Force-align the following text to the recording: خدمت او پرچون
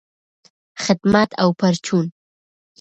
خدمت 0.83 1.29
او 1.43 1.49
پرچون 1.59 2.05